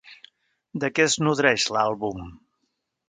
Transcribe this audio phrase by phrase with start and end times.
[0.83, 2.25] De què es nodreix l'àlbum?